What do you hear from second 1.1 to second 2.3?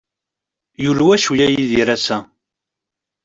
cwiya Yidir ass-a.